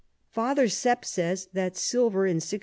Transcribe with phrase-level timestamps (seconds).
[0.31, 2.59] Father Sepp says, that Silver in 1691.